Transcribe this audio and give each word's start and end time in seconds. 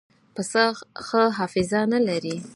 پسه 0.35 0.63
ښه 1.05 1.23
حافظه 1.37 1.81
نه 1.93 1.99
لري. 2.07 2.35